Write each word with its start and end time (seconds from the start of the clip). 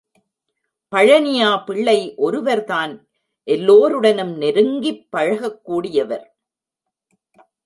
பழனியா 0.95 1.63
பிள்ளை 1.65 2.13
ஒருவர் 2.15 2.63
தான் 2.63 3.07
எல்லோருடனும் 3.43 4.37
நெருங்கிப் 4.37 5.07
பழகக் 5.09 5.71
கூடியவர். 5.71 6.25